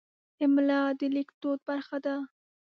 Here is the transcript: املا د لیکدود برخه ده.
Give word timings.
املا 0.43 0.81
د 0.99 1.01
لیکدود 1.15 1.59
برخه 1.69 1.97
ده. 2.05 2.15